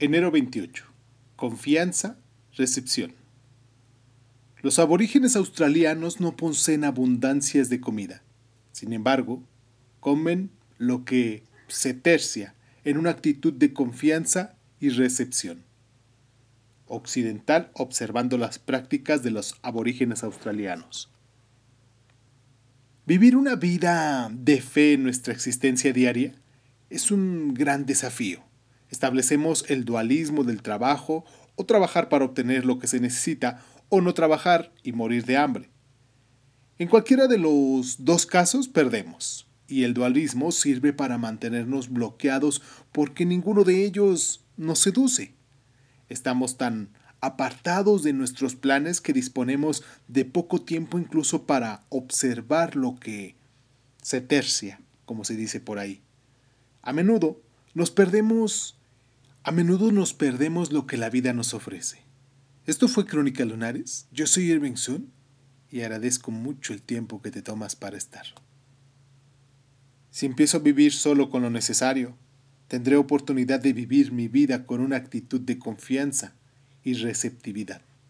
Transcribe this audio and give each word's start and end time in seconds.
Enero 0.00 0.32
28. 0.32 0.86
Confianza, 1.36 2.18
recepción. 2.56 3.14
Los 4.60 4.80
aborígenes 4.80 5.36
australianos 5.36 6.18
no 6.18 6.36
poseen 6.36 6.82
abundancias 6.82 7.70
de 7.70 7.80
comida. 7.80 8.24
Sin 8.72 8.92
embargo, 8.92 9.44
comen 10.00 10.50
lo 10.78 11.04
que 11.04 11.44
se 11.68 11.94
tercia 11.94 12.56
en 12.82 12.98
una 12.98 13.10
actitud 13.10 13.52
de 13.52 13.72
confianza 13.72 14.56
y 14.80 14.88
recepción. 14.88 15.62
Occidental 16.86 17.70
observando 17.74 18.36
las 18.36 18.58
prácticas 18.58 19.22
de 19.22 19.30
los 19.30 19.54
aborígenes 19.62 20.24
australianos. 20.24 21.08
Vivir 23.06 23.36
una 23.36 23.54
vida 23.54 24.28
de 24.32 24.60
fe 24.60 24.94
en 24.94 25.04
nuestra 25.04 25.32
existencia 25.32 25.92
diaria 25.92 26.34
es 26.90 27.12
un 27.12 27.54
gran 27.54 27.86
desafío. 27.86 28.42
Establecemos 28.94 29.64
el 29.70 29.84
dualismo 29.84 30.44
del 30.44 30.62
trabajo 30.62 31.24
o 31.56 31.66
trabajar 31.66 32.08
para 32.08 32.26
obtener 32.26 32.64
lo 32.64 32.78
que 32.78 32.86
se 32.86 33.00
necesita 33.00 33.60
o 33.88 34.00
no 34.00 34.14
trabajar 34.14 34.70
y 34.84 34.92
morir 34.92 35.24
de 35.24 35.36
hambre. 35.36 35.68
En 36.78 36.86
cualquiera 36.86 37.26
de 37.26 37.38
los 37.38 38.04
dos 38.04 38.24
casos 38.24 38.68
perdemos, 38.68 39.48
y 39.66 39.82
el 39.82 39.94
dualismo 39.94 40.52
sirve 40.52 40.92
para 40.92 41.18
mantenernos 41.18 41.90
bloqueados 41.90 42.62
porque 42.92 43.26
ninguno 43.26 43.64
de 43.64 43.84
ellos 43.84 44.44
nos 44.56 44.78
seduce. 44.78 45.34
Estamos 46.08 46.56
tan 46.56 46.90
apartados 47.20 48.04
de 48.04 48.12
nuestros 48.12 48.54
planes 48.54 49.00
que 49.00 49.12
disponemos 49.12 49.82
de 50.06 50.24
poco 50.24 50.62
tiempo 50.62 51.00
incluso 51.00 51.46
para 51.46 51.82
observar 51.88 52.76
lo 52.76 52.94
que 52.94 53.34
se 54.02 54.20
tercia, 54.20 54.80
como 55.04 55.24
se 55.24 55.34
dice 55.34 55.58
por 55.58 55.80
ahí. 55.80 56.00
A 56.80 56.92
menudo 56.92 57.40
nos 57.74 57.90
perdemos, 57.90 58.76
a 59.44 59.52
menudo 59.52 59.92
nos 59.92 60.14
perdemos 60.14 60.72
lo 60.72 60.86
que 60.86 60.96
la 60.96 61.10
vida 61.10 61.34
nos 61.34 61.52
ofrece. 61.52 61.98
Esto 62.64 62.88
fue 62.88 63.04
Crónica 63.04 63.44
Lunares. 63.44 64.08
Yo 64.10 64.26
soy 64.26 64.50
Irving 64.50 64.76
Sun 64.76 65.12
y 65.70 65.82
agradezco 65.82 66.30
mucho 66.30 66.72
el 66.72 66.80
tiempo 66.80 67.20
que 67.20 67.30
te 67.30 67.42
tomas 67.42 67.76
para 67.76 67.98
estar. 67.98 68.24
Si 70.10 70.24
empiezo 70.24 70.56
a 70.56 70.60
vivir 70.60 70.94
solo 70.94 71.28
con 71.28 71.42
lo 71.42 71.50
necesario, 71.50 72.16
tendré 72.68 72.96
oportunidad 72.96 73.60
de 73.60 73.74
vivir 73.74 74.12
mi 74.12 74.28
vida 74.28 74.64
con 74.64 74.80
una 74.80 74.96
actitud 74.96 75.42
de 75.42 75.58
confianza 75.58 76.32
y 76.82 76.94
receptividad. 76.94 77.82